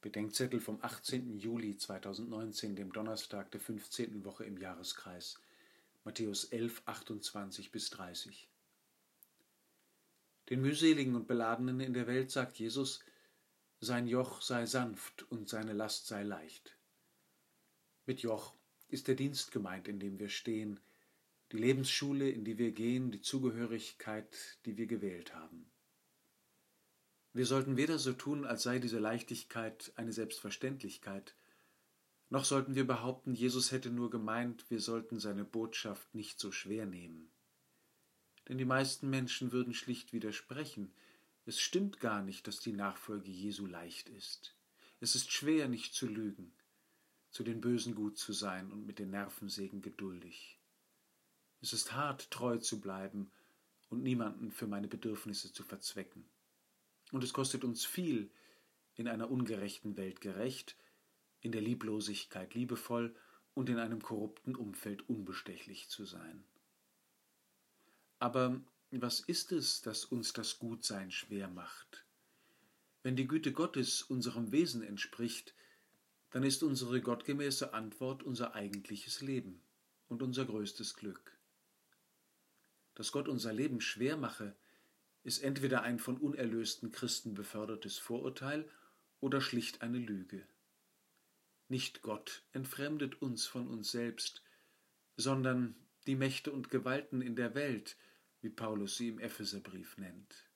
[0.00, 1.38] Bedenkzettel vom 18.
[1.38, 4.24] Juli 2019, dem Donnerstag der 15.
[4.24, 5.40] Woche im Jahreskreis.
[6.04, 8.48] Matthäus 11, 28 bis 30.
[10.48, 13.00] Den mühseligen und Beladenen in der Welt sagt Jesus,
[13.80, 16.76] sein Joch sei sanft und seine Last sei leicht.
[18.06, 18.54] Mit Joch
[18.88, 20.78] ist der Dienst gemeint, in dem wir stehen,
[21.52, 25.66] die Lebensschule, in die wir gehen, die Zugehörigkeit, die wir gewählt haben.
[27.36, 31.36] Wir sollten weder so tun, als sei diese Leichtigkeit eine Selbstverständlichkeit,
[32.30, 36.86] noch sollten wir behaupten, Jesus hätte nur gemeint, wir sollten seine Botschaft nicht so schwer
[36.86, 37.30] nehmen.
[38.48, 40.94] Denn die meisten Menschen würden schlicht widersprechen,
[41.44, 44.56] es stimmt gar nicht, dass die Nachfolge Jesu leicht ist.
[45.00, 46.54] Es ist schwer, nicht zu lügen,
[47.30, 50.58] zu den Bösen gut zu sein und mit den Nervensägen geduldig.
[51.60, 53.30] Es ist hart, treu zu bleiben
[53.90, 56.24] und niemanden für meine Bedürfnisse zu verzwecken.
[57.12, 58.30] Und es kostet uns viel,
[58.96, 60.76] in einer ungerechten Welt gerecht,
[61.40, 63.14] in der Lieblosigkeit liebevoll
[63.54, 66.44] und in einem korrupten Umfeld unbestechlich zu sein.
[68.18, 72.04] Aber was ist es, das uns das Gutsein schwer macht?
[73.02, 75.54] Wenn die Güte Gottes unserem Wesen entspricht,
[76.30, 79.62] dann ist unsere gottgemäße Antwort unser eigentliches Leben
[80.08, 81.38] und unser größtes Glück.
[82.94, 84.56] Dass Gott unser Leben schwer mache,
[85.26, 88.70] ist entweder ein von unerlösten Christen befördertes Vorurteil
[89.18, 90.46] oder schlicht eine Lüge.
[91.66, 94.44] Nicht Gott entfremdet uns von uns selbst,
[95.16, 95.74] sondern
[96.06, 97.96] die Mächte und Gewalten in der Welt,
[98.40, 100.48] wie Paulus sie im Epheserbrief nennt.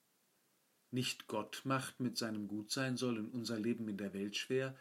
[0.89, 4.77] Nicht Gott macht mit seinem Gutsein sollen unser Leben in der Welt schwer,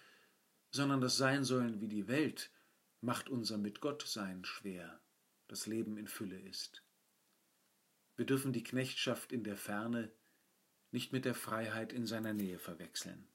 [0.71, 2.53] sondern das Sein sollen wie die Welt
[3.01, 5.01] macht unser mit Gott Sein schwer,
[5.49, 6.85] das Leben in Fülle ist.
[8.21, 10.13] Wir dürfen die Knechtschaft in der Ferne
[10.91, 13.31] nicht mit der Freiheit in seiner Nähe verwechseln.